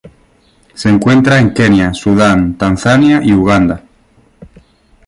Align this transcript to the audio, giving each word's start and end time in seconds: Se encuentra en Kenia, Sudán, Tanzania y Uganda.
Se 0.73 0.89
encuentra 0.89 1.37
en 1.37 1.53
Kenia, 1.53 1.93
Sudán, 1.93 2.57
Tanzania 2.57 3.21
y 3.23 3.33
Uganda. 3.33 3.83